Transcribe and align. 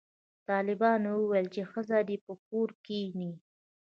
طالبانو 0.47 1.11
ویل 1.29 1.47
چې 1.55 1.61
ښځې 1.71 1.99
دې 2.07 2.15
په 2.25 2.33
کور 2.47 2.69
کښېني 2.85 3.31